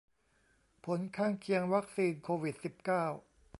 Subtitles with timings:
[0.85, 3.05] ผลข้างเคียงวัคซีนโควิดสิบเก้า